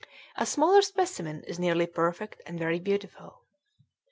A 0.35 0.47
smaller 0.47 0.81
specimen 0.81 1.43
is 1.43 1.59
nearly 1.59 1.85
perfect 1.85 2.41
and 2.47 2.57
very 2.57 2.79
beautiful. 2.79 3.43